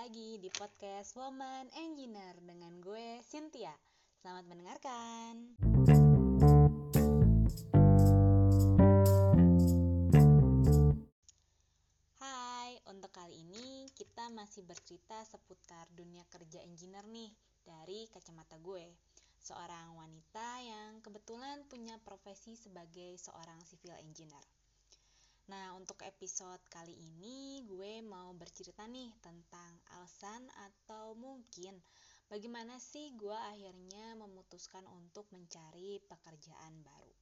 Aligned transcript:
lagi 0.00 0.40
di 0.40 0.48
podcast 0.48 1.12
Woman 1.20 1.68
Engineer 1.76 2.32
dengan 2.40 2.72
gue 2.80 3.20
Cynthia. 3.20 3.76
Selamat 4.16 4.48
mendengarkan. 4.48 5.60
Hai, 12.16 12.80
untuk 12.88 13.12
kali 13.12 13.44
ini 13.44 13.92
kita 13.92 14.32
masih 14.32 14.64
bercerita 14.64 15.20
seputar 15.28 15.84
dunia 15.92 16.24
kerja 16.32 16.64
engineer 16.64 17.04
nih 17.04 17.28
dari 17.68 18.08
kacamata 18.08 18.56
gue. 18.56 18.88
Seorang 19.44 20.00
wanita 20.00 20.64
yang 20.64 21.04
kebetulan 21.04 21.68
punya 21.68 22.00
profesi 22.00 22.56
sebagai 22.56 23.20
seorang 23.20 23.60
civil 23.68 23.92
engineer. 24.00 24.48
Nah, 25.50 25.74
untuk 25.74 25.98
episode 26.06 26.62
kali 26.70 26.94
ini 26.94 27.66
gue 27.66 27.98
mau 28.06 28.30
bercerita 28.38 28.86
nih 28.86 29.10
tentang 29.18 29.82
alasan 29.98 30.46
atau 30.70 31.18
mungkin 31.18 31.74
bagaimana 32.30 32.78
sih 32.78 33.10
gue 33.18 33.34
akhirnya 33.34 34.14
memutuskan 34.14 34.86
untuk 34.94 35.26
mencari 35.34 35.98
pekerjaan 36.06 36.86
baru. 36.86 37.14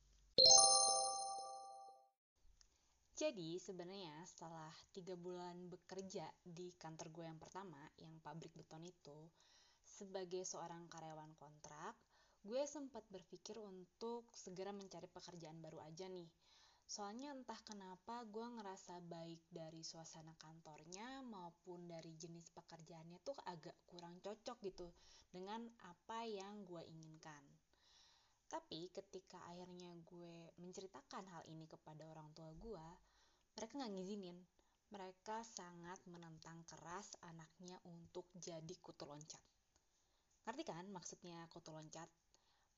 Jadi 3.16 3.56
sebenarnya 3.56 4.20
setelah 4.28 4.76
tiga 4.92 5.16
bulan 5.16 5.72
bekerja 5.72 6.28
di 6.44 6.68
kantor 6.76 7.08
gue 7.08 7.24
yang 7.32 7.40
pertama, 7.40 7.80
yang 7.96 8.12
pabrik 8.20 8.52
beton 8.52 8.84
itu, 8.84 9.24
sebagai 9.80 10.44
seorang 10.44 10.84
karyawan 10.92 11.32
kontrak, 11.32 11.96
gue 12.44 12.60
sempat 12.68 13.08
berpikir 13.08 13.56
untuk 13.56 14.28
segera 14.36 14.76
mencari 14.76 15.08
pekerjaan 15.08 15.64
baru 15.64 15.80
aja 15.80 16.12
nih 16.12 16.28
Soalnya 16.88 17.36
entah 17.36 17.60
kenapa 17.68 18.24
gue 18.24 18.48
ngerasa 18.48 19.04
baik 19.04 19.44
dari 19.52 19.84
suasana 19.84 20.32
kantornya 20.40 21.20
maupun 21.20 21.84
dari 21.84 22.16
jenis 22.16 22.48
pekerjaannya 22.56 23.20
tuh 23.20 23.36
agak 23.44 23.76
kurang 23.84 24.16
cocok 24.24 24.56
gitu 24.64 24.88
dengan 25.28 25.68
apa 25.84 26.24
yang 26.24 26.64
gue 26.64 26.80
inginkan. 26.88 27.44
Tapi 28.48 28.88
ketika 28.88 29.36
akhirnya 29.52 29.92
gue 30.08 30.48
menceritakan 30.56 31.28
hal 31.28 31.44
ini 31.52 31.68
kepada 31.68 32.08
orang 32.08 32.32
tua 32.32 32.56
gue, 32.56 32.86
mereka 33.52 33.76
nggak 33.76 33.92
ngizinin. 33.92 34.38
Mereka 34.88 35.44
sangat 35.44 36.00
menentang 36.08 36.64
keras 36.64 37.12
anaknya 37.20 37.76
untuk 37.84 38.24
jadi 38.32 38.72
kutu 38.80 39.04
loncat. 39.04 39.44
Ngerti 40.48 40.64
kan 40.64 40.88
maksudnya 40.88 41.44
kutu 41.52 41.68
loncat? 41.68 42.08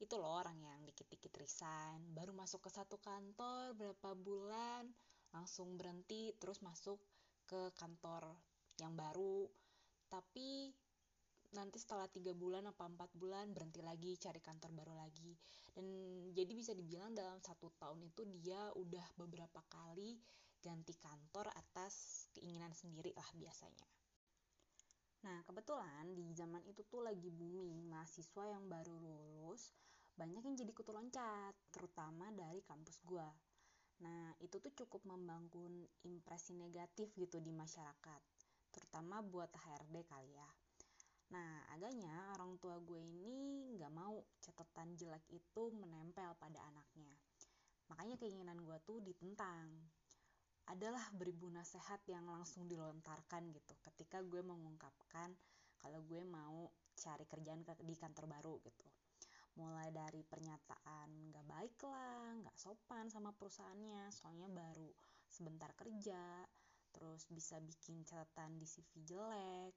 Itu 0.01 0.17
loh 0.17 0.41
orang 0.41 0.57
yang 0.65 0.81
dikit-dikit 0.89 1.31
resign 1.37 2.17
baru 2.17 2.33
masuk 2.33 2.65
ke 2.65 2.71
satu 2.73 2.97
kantor 2.97 3.77
berapa 3.77 4.17
bulan 4.17 4.89
langsung 5.37 5.77
berhenti 5.77 6.33
terus 6.41 6.65
masuk 6.65 6.99
ke 7.45 7.71
kantor 7.77 8.35
yang 8.81 8.97
baru. 8.97 9.47
Tapi 10.11 10.73
nanti 11.51 11.77
setelah 11.83 12.07
tiga 12.07 12.31
bulan 12.31 12.63
apa 12.71 12.87
empat 12.87 13.11
bulan 13.15 13.51
berhenti 13.51 13.83
lagi 13.83 14.17
cari 14.17 14.41
kantor 14.41 14.71
baru 14.75 14.95
lagi. 14.97 15.37
Dan 15.71 15.87
jadi 16.35 16.53
bisa 16.55 16.73
dibilang 16.75 17.15
dalam 17.15 17.39
satu 17.43 17.71
tahun 17.79 18.07
itu 18.07 18.25
dia 18.41 18.73
udah 18.75 19.07
beberapa 19.21 19.61
kali 19.69 20.19
ganti 20.61 20.93
kantor 20.97 21.49
atas 21.57 22.27
keinginan 22.37 22.73
sendiri 22.77 23.17
lah 23.17 23.29
biasanya 23.33 24.00
Nah, 25.21 25.45
kebetulan 25.45 26.17
di 26.17 26.33
zaman 26.33 26.65
itu 26.65 26.81
tuh 26.89 27.05
lagi 27.05 27.29
booming 27.29 27.93
mahasiswa 27.93 28.45
yang 28.49 28.65
baru 28.69 28.97
lulus 28.97 29.73
banyak 30.21 30.45
yang 30.45 30.57
jadi 30.57 30.73
kutu 30.77 30.93
loncat, 30.93 31.57
terutama 31.73 32.29
dari 32.37 32.61
kampus 32.61 33.01
gua. 33.09 33.29
Nah, 34.05 34.33
itu 34.41 34.57
tuh 34.61 34.73
cukup 34.85 35.05
membangun 35.09 35.89
impresi 36.05 36.57
negatif 36.57 37.13
gitu 37.17 37.41
di 37.41 37.53
masyarakat, 37.53 38.21
terutama 38.73 39.25
buat 39.25 39.49
HRD 39.53 40.05
kali 40.09 40.33
ya. 40.37 40.51
Nah, 41.31 41.63
agaknya 41.71 42.11
orang 42.35 42.59
tua 42.59 42.81
gue 42.83 43.01
ini 43.01 43.71
nggak 43.79 43.93
mau 43.95 44.19
catatan 44.43 44.99
jelek 44.99 45.25
itu 45.31 45.63
menempel 45.73 46.35
pada 46.37 46.59
anaknya. 46.69 47.13
Makanya 47.87 48.19
keinginan 48.19 48.59
gue 48.61 48.79
tuh 48.83 48.99
ditentang. 48.99 49.69
Adalah 50.71 51.03
beribu 51.11 51.51
nasihat 51.51 51.99
yang 52.07 52.31
langsung 52.31 52.71
dilontarkan 52.71 53.51
gitu. 53.51 53.75
Ketika 53.83 54.23
gue 54.23 54.39
mengungkapkan 54.39 55.35
kalau 55.83 55.99
gue 56.07 56.23
mau 56.23 56.71
cari 56.95 57.27
kerjaan 57.27 57.67
di 57.83 57.95
kantor 57.99 58.31
baru 58.31 58.55
gitu. 58.63 58.87
Mulai 59.59 59.91
dari 59.91 60.23
pernyataan 60.23 61.35
nggak 61.35 61.47
baik 61.51 61.77
lah 61.91 62.39
nggak 62.39 62.55
sopan 62.55 63.11
sama 63.11 63.35
perusahaannya 63.35 64.15
soalnya 64.15 64.47
baru 64.47 64.95
sebentar 65.27 65.75
kerja 65.75 66.47
terus 66.91 67.27
bisa 67.31 67.59
bikin 67.59 68.03
catatan 68.07 68.59
di 68.59 68.67
CV 68.67 69.03
jelek 69.07 69.75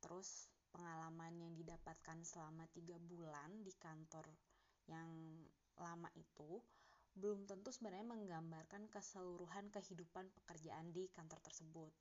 terus 0.00 0.52
pengalaman 0.72 1.32
yang 1.40 1.52
didapatkan 1.56 2.20
selama 2.24 2.68
tiga 2.72 3.00
bulan 3.00 3.64
di 3.64 3.72
kantor 3.76 4.28
yang 4.88 5.08
lama 5.80 6.08
itu 6.16 6.60
belum 7.16 7.48
tentu 7.48 7.72
sebenarnya 7.72 8.04
menggambarkan 8.04 8.92
keseluruhan 8.92 9.72
kehidupan 9.72 10.28
pekerjaan 10.36 10.92
di 10.92 11.08
kantor 11.16 11.40
tersebut. 11.40 11.92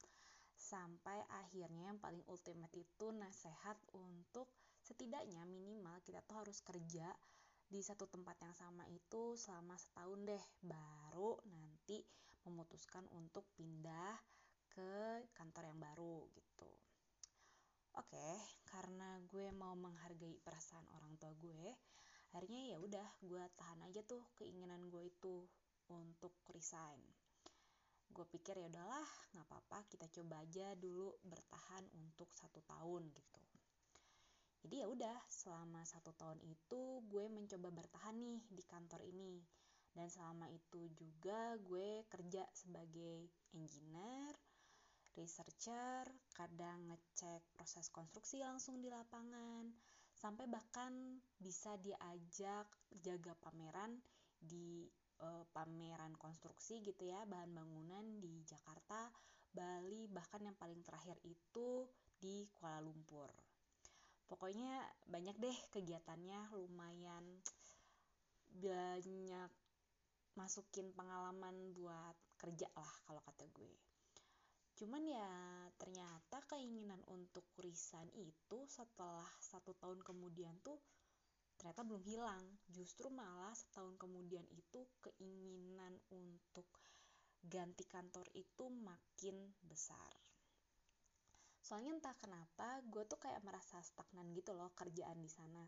Sampai 0.55 1.23
akhirnya 1.31 1.91
yang 1.91 1.99
paling 1.99 2.23
ultimate 2.27 2.75
itu 2.75 3.07
nasihat 3.15 3.79
untuk 3.95 4.51
setidaknya 4.83 5.47
minimal 5.47 5.99
kita 6.03 6.19
tuh 6.27 6.43
harus 6.43 6.59
kerja 6.59 7.07
di 7.65 7.81
satu 7.81 8.05
tempat 8.05 8.37
yang 8.45 8.53
sama 8.53 8.85
itu 8.91 9.33
selama 9.39 9.73
setahun 9.79 10.19
deh 10.21 10.43
baru 10.61 11.39
nanti 11.49 12.03
memutuskan 12.45 13.07
untuk 13.15 13.49
pindah 13.57 14.13
ke 14.69 15.23
kantor 15.33 15.71
yang 15.73 15.79
baru 15.81 16.27
gitu. 16.35 16.69
Oke 17.95 18.29
karena 18.67 19.17
gue 19.31 19.49
mau 19.55 19.73
menghargai 19.73 20.35
perasaan 20.43 20.85
orang 20.99 21.15
tua 21.15 21.31
gue 21.39 21.73
akhirnya 22.35 22.75
ya 22.75 22.77
udah 22.83 23.07
gue 23.23 23.43
tahan 23.55 23.79
aja 23.87 24.03
tuh 24.03 24.19
keinginan 24.35 24.91
gue 24.91 25.07
itu 25.07 25.47
untuk 25.87 26.35
resign. 26.51 26.99
Gue 28.11 28.27
pikir 28.27 28.59
ya 28.59 28.67
udahlah 28.67 29.07
nggak 29.31 29.47
apa-apa 29.47 29.87
kita 29.87 30.11
coba 30.11 30.43
aja 30.43 30.75
dulu 30.75 31.15
bertahan 31.23 31.87
untuk 31.95 32.27
satu 32.35 32.59
tahun 32.67 33.07
gitu. 33.15 33.39
Jadi 34.67 34.83
ya 34.83 34.91
udah 34.91 35.15
selama 35.31 35.87
satu 35.87 36.11
tahun 36.11 36.43
itu 36.43 37.07
gue 37.07 37.23
mencoba 37.31 37.71
bertahan 37.71 38.19
nih 38.19 38.43
di 38.51 38.63
kantor 38.67 38.99
ini. 39.07 39.39
Dan 39.95 40.11
selama 40.11 40.51
itu 40.51 40.91
juga 40.91 41.55
gue 41.55 42.03
kerja 42.11 42.43
sebagai 42.51 43.31
engineer 43.55 44.35
researcher 45.15 46.03
kadang 46.35 46.91
ngecek 46.91 47.39
proses 47.55 47.87
konstruksi 47.87 48.43
langsung 48.43 48.83
di 48.83 48.91
lapangan 48.91 49.71
sampai 50.25 50.49
bahkan 50.49 51.21
bisa 51.37 51.77
diajak 51.85 52.65
jaga 53.05 53.37
pameran 53.45 53.93
di 54.41 54.89
e, 55.21 55.27
pameran 55.53 56.17
konstruksi 56.17 56.81
gitu 56.81 57.05
ya 57.05 57.21
bahan 57.29 57.53
bangunan 57.53 58.01
di 58.17 58.41
Jakarta, 58.41 59.13
Bali 59.53 60.09
bahkan 60.09 60.41
yang 60.41 60.57
paling 60.57 60.81
terakhir 60.81 61.21
itu 61.21 61.85
di 62.17 62.49
Kuala 62.57 62.81
Lumpur. 62.81 63.29
Pokoknya 64.25 64.81
banyak 65.05 65.37
deh 65.37 65.57
kegiatannya 65.69 66.57
lumayan 66.57 67.21
banyak 68.57 69.51
masukin 70.33 70.89
pengalaman 70.97 71.53
buat 71.77 72.17
kerja 72.41 72.65
lah 72.73 72.91
kalau 73.05 73.21
kata 73.21 73.45
gue. 73.53 73.77
Cuman 74.73 75.05
ya 75.05 75.29
ternyata 75.75 76.39
keinginan 76.47 76.99
untuk 77.11 77.43
resign 77.59 78.07
itu 78.15 78.63
setelah 78.67 79.27
satu 79.39 79.75
tahun 79.75 79.99
kemudian 80.01 80.55
tuh 80.63 80.79
ternyata 81.59 81.83
belum 81.87 82.03
hilang. 82.03 82.43
Justru 82.71 83.07
malah 83.11 83.55
setahun 83.55 83.95
kemudian 83.99 84.45
itu 84.51 84.87
keinginan 85.03 85.95
untuk 86.11 86.67
ganti 87.45 87.85
kantor 87.85 88.25
itu 88.33 88.67
makin 88.71 89.53
besar. 89.63 90.11
Soalnya 91.65 91.97
entah 91.97 92.15
kenapa 92.21 92.81
gue 92.85 93.03
tuh 93.09 93.17
kayak 93.17 93.41
merasa 93.41 93.81
stagnan 93.81 94.29
gitu 94.37 94.53
loh 94.53 94.69
kerjaan 94.77 95.17
di 95.17 95.29
sana. 95.29 95.65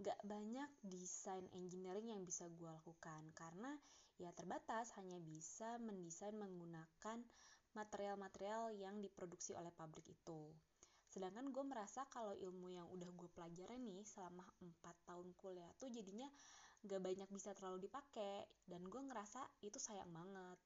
Gak 0.00 0.18
banyak 0.26 0.70
desain 0.82 1.46
engineering 1.54 2.10
yang 2.10 2.22
bisa 2.26 2.50
gue 2.50 2.66
lakukan 2.66 3.30
karena 3.36 3.76
ya 4.18 4.34
terbatas 4.34 4.90
hanya 4.98 5.22
bisa 5.22 5.78
mendesain 5.78 6.34
menggunakan 6.34 7.22
material-material 7.74 8.74
yang 8.74 8.98
diproduksi 8.98 9.54
oleh 9.54 9.70
pabrik 9.70 10.06
itu. 10.10 10.50
Sedangkan 11.10 11.50
gue 11.50 11.64
merasa 11.66 12.06
kalau 12.06 12.38
ilmu 12.38 12.70
yang 12.70 12.86
udah 12.86 13.10
gue 13.10 13.28
pelajarin 13.34 13.82
nih 13.82 14.06
selama 14.06 14.46
4 14.62 15.08
tahun 15.10 15.34
kuliah 15.34 15.70
tuh 15.82 15.90
jadinya 15.90 16.30
gak 16.86 17.02
banyak 17.02 17.28
bisa 17.34 17.50
terlalu 17.52 17.90
dipakai 17.90 18.46
dan 18.64 18.86
gue 18.86 19.02
ngerasa 19.02 19.42
itu 19.66 19.76
sayang 19.82 20.08
banget. 20.14 20.58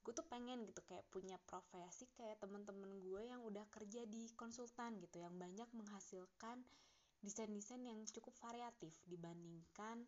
Gue 0.00 0.16
tuh 0.16 0.24
pengen 0.24 0.64
gitu 0.64 0.80
kayak 0.88 1.04
punya 1.12 1.36
profesi 1.44 2.08
kayak 2.16 2.40
temen-temen 2.40 2.96
gue 2.96 3.28
yang 3.28 3.44
udah 3.44 3.68
kerja 3.68 4.08
di 4.08 4.32
konsultan 4.32 4.96
gitu 5.04 5.20
yang 5.20 5.36
banyak 5.36 5.68
menghasilkan 5.76 6.64
desain-desain 7.20 7.84
yang 7.84 8.00
cukup 8.08 8.32
variatif 8.40 8.96
dibandingkan 9.04 10.06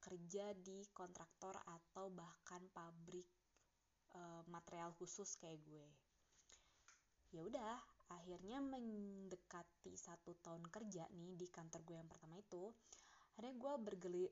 kerja 0.00 0.56
di 0.56 0.84
kontraktor 0.96 1.60
atau 1.64 2.08
bahkan 2.08 2.64
pabrik 2.72 3.28
e, 4.14 4.22
material 4.48 4.94
khusus 4.96 5.34
kayak 5.36 5.60
gue. 5.66 5.88
Ya 7.34 7.42
udah 7.42 7.82
akhirnya 8.14 8.62
mendekati 8.62 9.98
satu 9.98 10.38
tahun 10.38 10.70
kerja 10.70 11.10
nih 11.10 11.34
di 11.34 11.46
kantor 11.50 11.82
gue 11.82 11.96
yang 11.98 12.06
pertama 12.06 12.38
itu 12.38 12.70
akhirnya 13.34 13.54
gue 13.58 13.72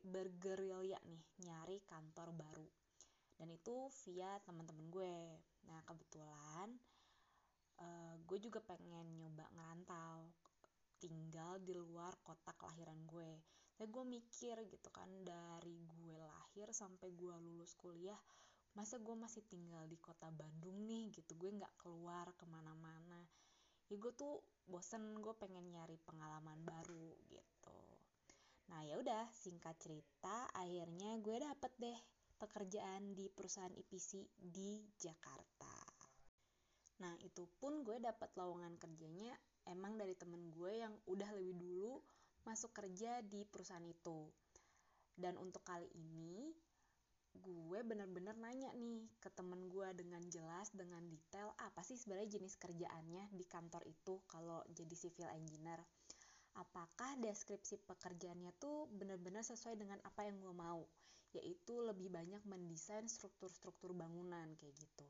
bergerilya 0.06 0.98
nih 1.02 1.22
nyari 1.42 1.82
kantor 1.82 2.30
baru. 2.30 2.68
Dan 3.34 3.50
itu 3.50 3.90
via 4.06 4.38
teman-teman 4.46 4.86
gue. 4.86 5.16
Nah 5.66 5.82
kebetulan 5.82 6.78
uh, 7.82 8.14
gue 8.22 8.38
juga 8.38 8.62
pengen 8.62 9.18
nyoba 9.18 9.50
ngerantau 9.50 10.30
tinggal 11.02 11.58
di 11.58 11.74
luar 11.74 12.14
kota 12.22 12.54
kelahiran 12.54 13.02
gue. 13.10 13.42
Saya 13.74 13.90
gue 13.90 14.04
mikir 14.06 14.54
gitu 14.70 14.88
kan 14.94 15.10
dari 15.26 15.82
gue 15.82 16.22
lahir 16.22 16.70
sampai 16.70 17.10
gue 17.10 17.34
lulus 17.42 17.74
kuliah 17.74 18.20
masa 18.72 18.96
gue 18.96 19.12
masih 19.12 19.44
tinggal 19.48 19.84
di 19.84 20.00
kota 20.00 20.32
Bandung 20.32 20.88
nih 20.88 21.12
gitu. 21.12 21.36
Gue 21.36 21.52
nggak 21.52 21.74
keluar 21.80 22.32
ke 22.36 22.44
mana-mana. 22.48 23.20
Ya 23.92 23.96
gue 24.00 24.12
tuh 24.16 24.40
bosen 24.64 25.20
gue 25.20 25.34
pengen 25.36 25.68
nyari 25.68 26.00
pengalaman 26.08 26.56
baru 26.64 27.12
gitu. 27.28 27.80
Nah 28.72 28.80
ya 28.88 28.96
udah 28.96 29.28
singkat 29.36 29.76
cerita 29.76 30.48
akhirnya 30.56 31.20
gue 31.20 31.36
dapet 31.36 31.72
deh 31.76 31.98
pekerjaan 32.40 33.12
di 33.12 33.28
perusahaan 33.28 33.70
IPC 33.70 34.24
di 34.40 34.80
Jakarta. 34.96 35.76
Nah 37.04 37.14
itu 37.20 37.44
pun 37.60 37.84
gue 37.84 38.00
dapet 38.00 38.32
lowongan 38.38 38.80
kerjanya 38.80 39.34
emang 39.68 40.00
dari 40.00 40.16
temen 40.16 40.50
gue 40.50 40.82
yang 40.82 40.94
udah 41.06 41.30
lebih 41.36 41.54
dulu 41.60 42.00
masuk 42.48 42.74
kerja 42.74 43.22
di 43.22 43.44
perusahaan 43.46 43.84
itu. 43.84 44.26
Dan 45.12 45.36
untuk 45.36 45.62
kali 45.62 45.86
ini 45.92 46.50
gue 47.32 47.80
bener-bener 47.80 48.36
nanya 48.36 48.68
nih 48.76 49.08
ke 49.16 49.32
temen 49.32 49.72
gue 49.72 49.88
dengan 49.96 50.20
jelas 50.28 50.68
dengan 50.76 51.00
detail 51.08 51.56
apa 51.56 51.80
sih 51.80 51.96
sebenarnya 51.96 52.36
jenis 52.36 52.60
kerjaannya 52.60 53.32
di 53.32 53.44
kantor 53.48 53.82
itu 53.88 54.20
kalau 54.28 54.60
jadi 54.68 54.92
civil 54.92 55.28
engineer? 55.32 55.80
Apakah 56.52 57.16
deskripsi 57.16 57.80
pekerjaannya 57.88 58.52
tuh 58.60 58.84
bener-bener 58.92 59.40
sesuai 59.40 59.80
dengan 59.80 59.96
apa 60.04 60.28
yang 60.28 60.36
gue 60.44 60.52
mau? 60.52 60.84
Yaitu 61.32 61.80
lebih 61.80 62.12
banyak 62.12 62.44
mendesain 62.44 63.08
struktur-struktur 63.08 63.96
bangunan 63.96 64.52
kayak 64.60 64.76
gitu. 64.76 65.08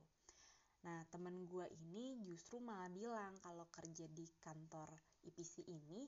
Nah 0.87 1.03
temen 1.11 1.47
gue 1.47 1.67
ini 1.83 2.23
justru 2.23 2.63
malah 2.63 2.91
bilang 2.91 3.35
kalau 3.43 3.67
kerja 3.75 4.07
di 4.07 4.27
kantor 4.39 4.87
IPC 5.27 5.67
ini 5.67 6.07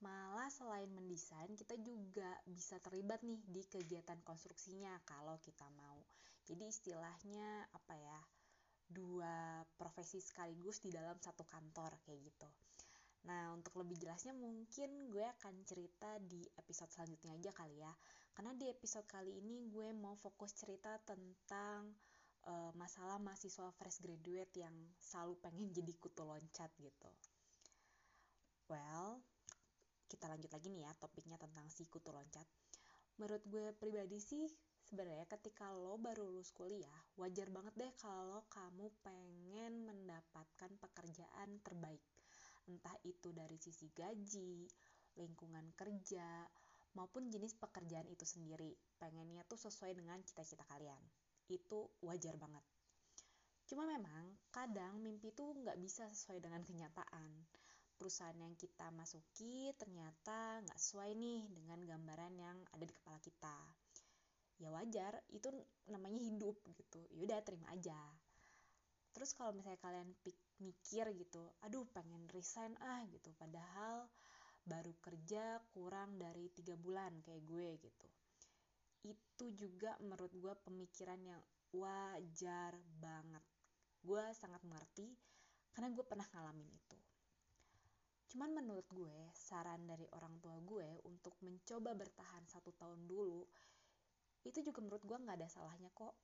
Malah 0.00 0.48
selain 0.48 0.88
mendesain, 0.88 1.52
kita 1.52 1.76
juga 1.80 2.28
bisa 2.48 2.80
terlibat 2.80 3.20
nih 3.20 3.40
di 3.44 3.62
kegiatan 3.68 4.16
konstruksinya 4.24 4.96
kalau 5.04 5.36
kita 5.44 5.68
mau. 5.76 6.00
Jadi 6.48 6.64
istilahnya 6.68 7.68
apa 7.72 7.94
ya? 7.96 8.20
Dua 8.90 9.62
profesi 9.78 10.18
sekaligus 10.18 10.82
di 10.82 10.90
dalam 10.90 11.14
satu 11.20 11.46
kantor 11.46 12.00
kayak 12.02 12.20
gitu. 12.26 12.48
Nah, 13.28 13.52
untuk 13.52 13.76
lebih 13.76 14.00
jelasnya 14.00 14.32
mungkin 14.32 15.12
gue 15.12 15.24
akan 15.38 15.54
cerita 15.68 16.16
di 16.24 16.40
episode 16.56 16.88
selanjutnya 16.88 17.36
aja 17.36 17.52
kali 17.52 17.76
ya. 17.84 17.92
Karena 18.32 18.56
di 18.56 18.66
episode 18.72 19.04
kali 19.04 19.36
ini 19.36 19.68
gue 19.68 19.92
mau 19.92 20.16
fokus 20.16 20.56
cerita 20.56 20.96
tentang 21.04 21.92
uh, 22.48 22.72
masalah 22.72 23.20
mahasiswa 23.20 23.68
fresh 23.76 24.00
graduate 24.00 24.54
yang 24.56 24.72
selalu 24.96 25.36
pengen 25.44 25.68
jadi 25.68 25.92
kutu 26.00 26.24
loncat 26.24 26.72
gitu. 26.80 27.10
Well, 28.70 29.20
kita 30.10 30.26
lanjut 30.26 30.50
lagi 30.50 30.66
nih 30.74 30.82
ya 30.82 30.92
topiknya 30.98 31.38
tentang 31.38 31.70
si 31.70 31.86
kutu 31.86 32.10
loncat. 32.10 32.42
Menurut 33.22 33.46
gue 33.46 33.70
pribadi 33.78 34.18
sih 34.18 34.50
sebenarnya 34.82 35.30
ketika 35.30 35.70
lo 35.70 35.94
baru 36.02 36.26
lulus 36.26 36.50
kuliah, 36.50 36.98
wajar 37.14 37.46
banget 37.54 37.70
deh 37.78 37.92
kalau 37.94 38.42
kamu 38.50 38.90
pengen 39.06 39.86
mendapatkan 39.86 40.70
pekerjaan 40.82 41.62
terbaik. 41.62 42.02
Entah 42.66 42.98
itu 43.06 43.30
dari 43.30 43.54
sisi 43.54 43.86
gaji, 43.94 44.66
lingkungan 45.14 45.70
kerja, 45.78 46.42
maupun 46.98 47.30
jenis 47.30 47.54
pekerjaan 47.54 48.10
itu 48.10 48.26
sendiri. 48.26 48.74
Pengennya 48.98 49.46
tuh 49.46 49.62
sesuai 49.62 49.94
dengan 49.94 50.18
cita-cita 50.26 50.66
kalian. 50.66 51.02
Itu 51.46 51.94
wajar 52.02 52.34
banget. 52.34 52.66
Cuma 53.70 53.86
memang 53.86 54.34
kadang 54.50 54.98
mimpi 54.98 55.30
tuh 55.30 55.54
nggak 55.54 55.78
bisa 55.78 56.02
sesuai 56.10 56.42
dengan 56.42 56.66
kenyataan 56.66 57.30
perusahaan 58.00 58.40
yang 58.40 58.56
kita 58.56 58.88
masuki 58.96 59.76
ternyata 59.76 60.64
nggak 60.64 60.80
sesuai 60.80 61.12
nih 61.20 61.52
dengan 61.52 61.84
gambaran 61.84 62.32
yang 62.40 62.56
ada 62.72 62.88
di 62.88 62.96
kepala 62.96 63.20
kita. 63.20 63.60
Ya 64.56 64.72
wajar 64.72 65.20
itu 65.28 65.52
namanya 65.84 66.16
hidup 66.16 66.56
gitu. 66.72 67.04
Yaudah 67.12 67.44
terima 67.44 67.68
aja. 67.68 68.00
Terus 69.12 69.36
kalau 69.36 69.52
misalnya 69.52 69.76
kalian 69.84 70.08
mikir 70.64 71.12
gitu 71.12 71.44
aduh 71.60 71.84
pengen 71.92 72.24
resign 72.32 72.72
ah 72.80 73.04
gitu. 73.12 73.36
Padahal 73.36 74.08
baru 74.64 74.96
kerja 75.04 75.60
kurang 75.76 76.16
dari 76.16 76.48
tiga 76.56 76.80
bulan 76.80 77.20
kayak 77.20 77.44
gue 77.44 77.68
gitu. 77.84 78.08
Itu 79.04 79.52
juga 79.52 79.92
menurut 80.00 80.32
gue 80.32 80.54
pemikiran 80.64 81.20
yang 81.20 81.42
wajar 81.76 82.80
banget. 82.96 83.44
Gue 84.00 84.24
sangat 84.32 84.64
mengerti 84.64 85.12
karena 85.76 85.92
gue 85.92 86.04
pernah 86.08 86.24
ngalamin 86.32 86.72
itu 86.72 87.09
Cuman 88.30 88.54
menurut 88.54 88.86
gue, 88.94 89.16
saran 89.34 89.90
dari 89.90 90.06
orang 90.14 90.38
tua 90.38 90.54
gue 90.62 90.86
untuk 91.10 91.34
mencoba 91.42 91.98
bertahan 91.98 92.46
satu 92.46 92.70
tahun 92.78 93.10
dulu, 93.10 93.42
itu 94.46 94.62
juga 94.62 94.78
menurut 94.78 95.02
gue 95.02 95.18
nggak 95.18 95.34
ada 95.42 95.50
salahnya 95.50 95.90
kok. 95.90 96.14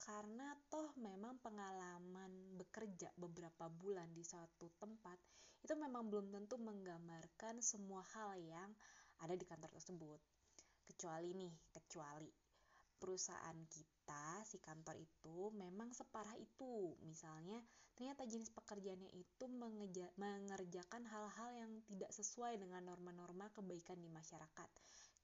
Karena 0.00 0.56
toh 0.72 0.96
memang 0.96 1.36
pengalaman 1.44 2.56
bekerja 2.56 3.12
beberapa 3.20 3.68
bulan 3.68 4.16
di 4.16 4.24
suatu 4.24 4.72
tempat, 4.80 5.20
itu 5.60 5.76
memang 5.76 6.08
belum 6.08 6.32
tentu 6.32 6.56
menggambarkan 6.56 7.60
semua 7.60 8.00
hal 8.16 8.40
yang 8.40 8.72
ada 9.20 9.36
di 9.36 9.44
kantor 9.44 9.68
tersebut. 9.76 10.20
Kecuali 10.88 11.36
nih, 11.36 11.52
kecuali 11.68 12.32
perusahaan 12.96 13.58
kita, 13.68 14.44
si 14.44 14.58
kantor 14.58 14.96
itu 14.98 15.52
memang 15.52 15.92
separah 15.92 16.34
itu. 16.40 16.96
Misalnya, 17.04 17.60
ternyata 17.94 18.24
jenis 18.24 18.52
pekerjaannya 18.52 19.12
itu 19.14 19.44
mengerjakan 20.16 21.02
hal-hal 21.06 21.50
yang 21.54 21.72
tidak 21.88 22.10
sesuai 22.12 22.60
dengan 22.60 22.84
norma-norma 22.88 23.52
kebaikan 23.52 24.00
di 24.00 24.08
masyarakat. 24.08 24.68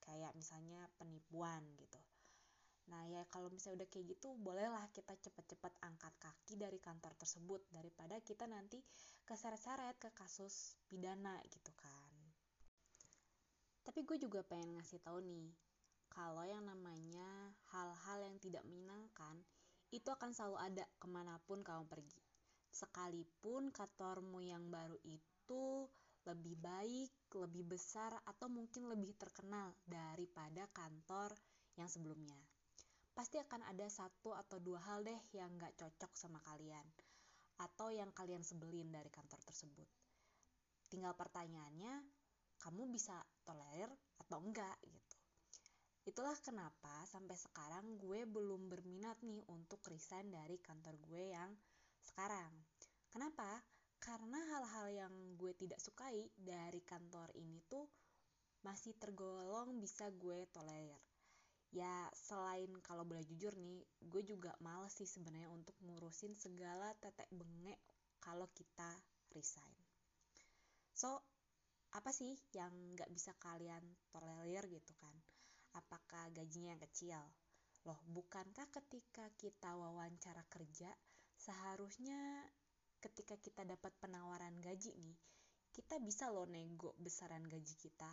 Kayak 0.02 0.32
misalnya 0.38 0.86
penipuan 0.96 1.62
gitu. 1.78 2.00
Nah 2.90 3.06
ya 3.06 3.22
kalau 3.30 3.46
misalnya 3.46 3.84
udah 3.84 3.90
kayak 3.94 4.06
gitu, 4.18 4.34
bolehlah 4.34 4.82
kita 4.90 5.14
cepet-cepet 5.14 5.72
angkat 5.86 6.14
kaki 6.18 6.58
dari 6.58 6.82
kantor 6.82 7.14
tersebut 7.14 7.62
daripada 7.70 8.18
kita 8.18 8.50
nanti 8.50 8.82
keseret-seret 9.22 10.02
ke 10.02 10.10
kasus 10.10 10.74
pidana 10.90 11.38
gitu 11.46 11.70
kan. 11.78 12.10
Tapi 13.82 14.02
gue 14.06 14.18
juga 14.18 14.42
pengen 14.42 14.78
ngasih 14.78 15.02
tahu 15.02 15.22
nih, 15.22 15.50
kalau 16.12 16.44
yang 16.44 16.60
namanya 16.68 17.56
hal-hal 17.72 18.20
yang 18.20 18.36
tidak 18.36 18.60
menyenangkan 18.68 19.40
itu 19.88 20.08
akan 20.12 20.36
selalu 20.36 20.60
ada 20.60 20.84
ke 21.00 21.08
mana 21.08 21.40
pun 21.48 21.64
kamu 21.64 21.88
pergi. 21.88 22.20
Sekalipun 22.72 23.72
kantormu 23.72 24.40
yang 24.44 24.68
baru 24.68 24.96
itu 25.04 25.88
lebih 26.28 26.54
baik, 26.60 27.10
lebih 27.34 27.66
besar, 27.66 28.14
atau 28.24 28.46
mungkin 28.46 28.86
lebih 28.88 29.12
terkenal 29.18 29.74
daripada 29.82 30.70
kantor 30.70 31.34
yang 31.76 31.90
sebelumnya. 31.90 32.38
Pasti 33.12 33.36
akan 33.42 33.66
ada 33.68 33.84
satu 33.90 34.32
atau 34.32 34.56
dua 34.62 34.80
hal 34.86 35.04
deh 35.04 35.20
yang 35.36 35.52
gak 35.58 35.76
cocok 35.76 36.12
sama 36.16 36.38
kalian, 36.46 36.86
atau 37.60 37.90
yang 37.90 38.08
kalian 38.14 38.40
sebelin 38.40 38.88
dari 38.88 39.10
kantor 39.10 39.42
tersebut. 39.44 39.88
Tinggal 40.88 41.12
pertanyaannya, 41.18 42.06
kamu 42.62 42.86
bisa 42.88 43.18
tolerir 43.42 43.90
atau 44.22 44.38
enggak 44.38 44.78
gitu. 44.86 45.01
Itulah 46.02 46.34
kenapa 46.42 47.06
sampai 47.06 47.38
sekarang 47.38 47.94
gue 47.94 48.26
belum 48.26 48.66
berminat 48.66 49.22
nih 49.22 49.46
untuk 49.46 49.78
resign 49.86 50.34
dari 50.34 50.58
kantor 50.58 50.98
gue 50.98 51.30
yang 51.30 51.54
sekarang. 52.02 52.50
Kenapa? 53.06 53.62
Karena 54.02 54.42
hal-hal 54.50 55.06
yang 55.06 55.14
gue 55.38 55.54
tidak 55.54 55.78
sukai 55.78 56.26
dari 56.34 56.82
kantor 56.82 57.30
ini 57.38 57.62
tuh 57.70 57.86
masih 58.66 58.98
tergolong 58.98 59.78
bisa 59.78 60.10
gue 60.10 60.42
tolerir. 60.50 60.98
Ya 61.70 62.10
selain 62.12 62.68
kalau 62.82 63.06
boleh 63.06 63.22
jujur 63.22 63.54
nih, 63.54 63.86
gue 64.02 64.22
juga 64.26 64.52
males 64.58 64.90
sih 64.92 65.06
sebenarnya 65.06 65.54
untuk 65.54 65.78
ngurusin 65.86 66.34
segala 66.34 66.90
tetek 66.98 67.30
bengek 67.30 67.78
kalau 68.18 68.50
kita 68.50 68.90
resign. 69.30 69.78
So, 70.92 71.22
apa 71.94 72.10
sih 72.10 72.34
yang 72.52 72.98
gak 72.98 73.08
bisa 73.14 73.32
kalian 73.38 73.80
tolerir 74.10 74.66
gitu 74.66 74.92
kan? 74.98 75.14
Apakah 75.76 76.32
gajinya 76.32 76.76
yang 76.76 76.82
kecil? 76.84 77.20
Loh, 77.82 77.98
bukankah 78.06 78.70
ketika 78.70 79.26
kita 79.40 79.74
wawancara 79.74 80.46
kerja, 80.46 80.92
seharusnya 81.34 82.46
ketika 83.02 83.34
kita 83.42 83.66
dapat 83.66 83.90
penawaran 83.98 84.62
gaji 84.62 84.94
nih, 84.94 85.18
kita 85.74 85.98
bisa 85.98 86.30
loh 86.30 86.46
nego 86.46 86.94
besaran 87.00 87.42
gaji 87.48 87.74
kita. 87.74 88.12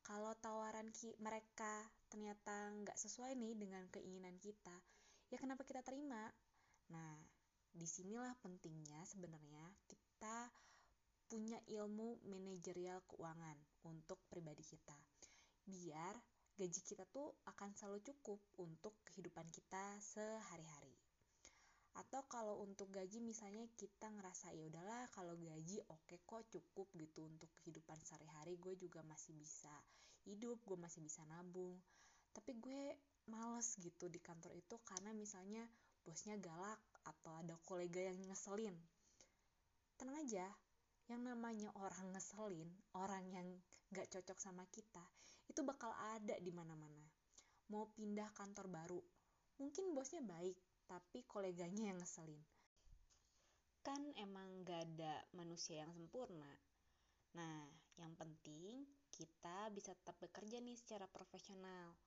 Kalau 0.00 0.32
tawaran 0.40 0.88
ki 0.88 1.12
mereka 1.20 1.84
ternyata 2.08 2.72
nggak 2.72 2.96
sesuai 2.96 3.36
nih 3.36 3.52
dengan 3.58 3.84
keinginan 3.92 4.40
kita, 4.40 4.74
ya 5.28 5.36
kenapa 5.36 5.68
kita 5.68 5.84
terima? 5.84 6.32
Nah, 6.88 7.20
di 7.70 7.84
sinilah 7.84 8.32
pentingnya 8.40 9.04
sebenarnya 9.06 9.68
kita 9.86 10.48
punya 11.30 11.60
ilmu 11.70 12.18
manajerial 12.26 13.04
keuangan 13.06 13.54
untuk 13.86 14.18
pribadi 14.26 14.66
kita. 14.66 14.96
Biar 15.68 16.18
gaji 16.60 16.84
kita 16.84 17.08
tuh 17.08 17.32
akan 17.48 17.72
selalu 17.72 18.04
cukup 18.04 18.36
untuk 18.60 18.92
kehidupan 19.08 19.48
kita 19.48 19.96
sehari-hari. 19.96 20.92
Atau 21.96 22.20
kalau 22.28 22.60
untuk 22.60 22.92
gaji 22.92 23.24
misalnya 23.24 23.64
kita 23.80 24.12
ngerasa 24.12 24.52
ya 24.52 24.68
udahlah 24.68 25.08
kalau 25.16 25.40
gaji 25.40 25.80
oke 25.88 26.04
okay 26.04 26.20
kok 26.20 26.44
cukup 26.52 26.92
gitu 27.00 27.24
untuk 27.24 27.48
kehidupan 27.56 27.96
sehari-hari 28.04 28.60
gue 28.60 28.76
juga 28.76 29.00
masih 29.00 29.32
bisa 29.32 29.72
hidup, 30.28 30.60
gue 30.68 30.76
masih 30.76 31.00
bisa 31.00 31.24
nabung. 31.32 31.80
Tapi 32.36 32.52
gue 32.60 32.92
males 33.32 33.80
gitu 33.80 34.12
di 34.12 34.20
kantor 34.20 34.52
itu 34.52 34.76
karena 34.84 35.16
misalnya 35.16 35.64
bosnya 36.04 36.36
galak 36.36 36.76
atau 37.08 37.40
ada 37.40 37.56
kolega 37.64 38.04
yang 38.04 38.20
ngeselin. 38.28 38.76
Tenang 39.96 40.28
aja, 40.28 40.44
yang 41.08 41.24
namanya 41.24 41.72
orang 41.80 42.12
ngeselin, 42.12 42.68
orang 42.92 43.24
yang 43.32 43.48
gak 43.90 44.12
cocok 44.12 44.38
sama 44.38 44.62
kita, 44.68 45.02
itu 45.50 45.66
bakal 45.66 45.90
ada 46.14 46.38
di 46.38 46.54
mana-mana. 46.54 47.02
Mau 47.74 47.90
pindah 47.98 48.30
kantor 48.38 48.70
baru, 48.70 49.02
mungkin 49.58 49.90
bosnya 49.90 50.22
baik, 50.22 50.54
tapi 50.86 51.26
koleganya 51.26 51.90
yang 51.90 51.98
ngeselin. 51.98 52.38
Kan 53.82 54.14
emang 54.14 54.62
gak 54.62 54.86
ada 54.86 55.26
manusia 55.34 55.82
yang 55.82 55.90
sempurna. 55.90 56.46
Nah, 57.34 57.66
yang 57.98 58.14
penting 58.14 58.86
kita 59.10 59.70
bisa 59.74 59.90
tetap 59.98 60.14
bekerja 60.22 60.62
nih 60.62 60.78
secara 60.78 61.10
profesional. 61.10 61.98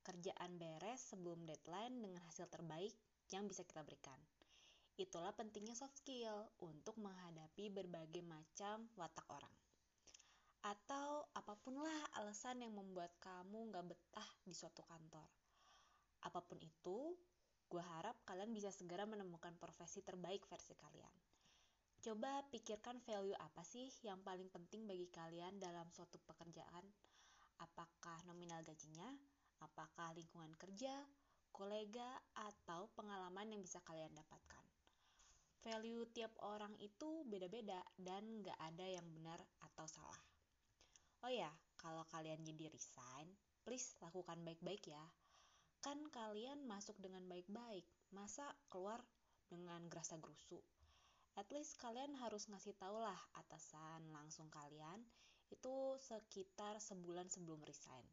Kerjaan 0.00 0.56
beres 0.56 1.12
sebelum 1.12 1.44
deadline 1.44 2.00
dengan 2.00 2.22
hasil 2.24 2.48
terbaik 2.48 2.94
yang 3.34 3.44
bisa 3.50 3.66
kita 3.66 3.84
berikan. 3.84 4.16
Itulah 4.96 5.36
pentingnya 5.36 5.76
soft 5.76 6.00
skill 6.00 6.48
untuk 6.64 6.96
menghadapi 6.96 7.68
berbagai 7.68 8.24
macam 8.24 8.88
watak 8.96 9.28
orang. 9.28 9.65
Atau 10.66 11.30
apa 11.30 11.54
pun 11.62 11.78
lah 11.78 12.18
alasan 12.18 12.58
yang 12.58 12.74
membuat 12.74 13.14
kamu 13.22 13.70
gak 13.70 13.86
betah 13.86 14.30
di 14.42 14.50
suatu 14.50 14.82
kantor. 14.82 15.30
Apa 16.26 16.42
pun 16.42 16.58
itu, 16.58 17.14
gue 17.70 17.82
harap 17.94 18.18
kalian 18.26 18.50
bisa 18.50 18.74
segera 18.74 19.06
menemukan 19.06 19.54
profesi 19.62 20.02
terbaik 20.02 20.42
versi 20.50 20.74
kalian. 20.74 21.14
Coba 22.02 22.42
pikirkan 22.50 22.98
value 22.98 23.38
apa 23.38 23.62
sih 23.62 23.86
yang 24.02 24.18
paling 24.26 24.50
penting 24.50 24.90
bagi 24.90 25.06
kalian 25.06 25.62
dalam 25.62 25.86
suatu 25.94 26.18
pekerjaan. 26.26 26.82
Apakah 27.62 28.26
nominal 28.26 28.58
gajinya, 28.66 29.06
apakah 29.62 30.18
lingkungan 30.18 30.50
kerja, 30.58 30.98
kolega, 31.54 32.10
atau 32.34 32.90
pengalaman 32.98 33.54
yang 33.54 33.62
bisa 33.62 33.78
kalian 33.86 34.10
dapatkan 34.18 34.66
value 35.66 36.06
tiap 36.14 36.30
orang 36.46 36.70
itu 36.78 37.26
beda-beda 37.26 37.82
dan 37.98 38.22
gak 38.38 38.54
ada 38.54 38.86
yang 38.86 39.02
benar 39.10 39.42
atau 39.66 39.82
salah. 39.90 40.25
Oh 41.26 41.34
ya, 41.34 41.50
kalau 41.74 42.06
kalian 42.14 42.38
jadi 42.46 42.70
resign, 42.70 43.26
please 43.66 43.98
lakukan 43.98 44.38
baik-baik 44.46 44.86
ya. 44.86 45.02
Kan 45.82 46.06
kalian 46.14 46.62
masuk 46.70 46.94
dengan 47.02 47.26
baik-baik, 47.26 47.82
masa 48.14 48.46
keluar 48.70 49.02
dengan 49.50 49.90
gerasa 49.90 50.22
gerusu? 50.22 50.62
At 51.34 51.50
least 51.50 51.82
kalian 51.82 52.14
harus 52.22 52.46
ngasih 52.46 52.78
tau 52.78 53.02
lah 53.02 53.18
atasan 53.42 54.06
langsung 54.14 54.46
kalian 54.54 55.02
itu 55.50 55.98
sekitar 55.98 56.78
sebulan 56.78 57.26
sebelum 57.26 57.58
resign 57.66 58.06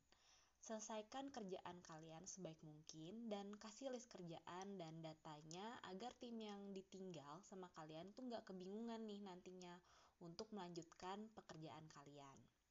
Selesaikan 0.58 1.30
kerjaan 1.30 1.86
kalian 1.86 2.26
sebaik 2.26 2.58
mungkin 2.66 3.30
dan 3.30 3.54
kasih 3.62 3.94
list 3.94 4.10
kerjaan 4.10 4.82
dan 4.82 5.06
datanya 5.06 5.78
agar 5.86 6.18
tim 6.18 6.34
yang 6.42 6.74
ditinggal 6.74 7.46
sama 7.46 7.70
kalian 7.78 8.10
tuh 8.18 8.26
nggak 8.26 8.42
kebingungan 8.42 9.06
nih 9.06 9.22
nantinya 9.22 9.78
untuk 10.18 10.50
melanjutkan 10.50 11.30
pekerjaan 11.38 11.86
kalian. 11.94 12.63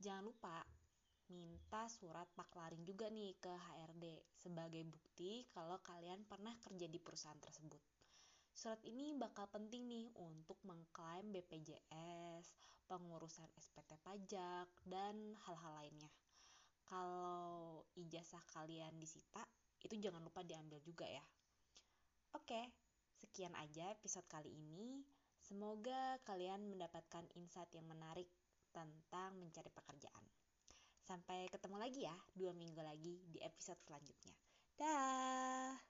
Jangan 0.00 0.24
lupa 0.24 0.64
minta 1.26 1.90
surat 1.90 2.30
paklaring 2.38 2.86
juga 2.86 3.10
nih 3.10 3.34
ke 3.40 3.50
HRD 3.50 4.04
sebagai 4.38 4.86
bukti 4.86 5.44
kalau 5.50 5.82
kalian 5.82 6.22
pernah 6.24 6.54
kerja 6.62 6.86
di 6.86 6.98
perusahaan 7.02 7.38
tersebut. 7.40 7.82
Surat 8.56 8.80
ini 8.88 9.12
bakal 9.12 9.50
penting 9.52 9.84
nih 9.84 10.06
untuk 10.16 10.56
mengklaim 10.64 11.28
BPJS, 11.34 12.54
pengurusan 12.88 13.50
SPT 13.58 14.00
pajak, 14.00 14.70
dan 14.86 15.36
hal-hal 15.44 15.72
lainnya 15.76 16.08
kalau 16.86 17.82
ijazah 17.98 18.42
kalian 18.54 18.94
disita, 19.02 19.42
itu 19.82 19.98
jangan 19.98 20.22
lupa 20.22 20.46
diambil 20.46 20.78
juga 20.86 21.04
ya. 21.04 21.22
Oke, 22.38 22.62
sekian 23.18 23.52
aja 23.58 23.90
episode 23.90 24.26
kali 24.30 24.54
ini. 24.54 25.02
Semoga 25.42 26.18
kalian 26.22 26.70
mendapatkan 26.70 27.26
insight 27.34 27.70
yang 27.74 27.86
menarik 27.90 28.30
tentang 28.76 29.40
mencari 29.40 29.72
pekerjaan. 29.72 30.28
Sampai 31.00 31.48
ketemu 31.48 31.76
lagi 31.80 32.04
ya, 32.04 32.12
dua 32.36 32.52
minggu 32.52 32.84
lagi 32.84 33.24
di 33.32 33.40
episode 33.40 33.80
selanjutnya. 33.88 34.36
Dah. 34.76 35.80